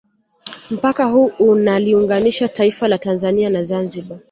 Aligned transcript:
Mpaka 0.71 1.05
huu 1.05 1.31
unaliunganisha 1.39 2.47
taifa 2.47 2.87
la 2.87 2.97
Tanzania 2.97 3.49
na 3.49 3.63
Zambia 3.63 4.05